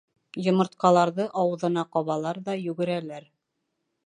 Йомортҡаларҙы 0.45 1.27
ауыҙына 1.43 1.83
ҡабалар 1.97 2.43
ҙа 2.49 2.57
йүгерәләр. 2.67 3.31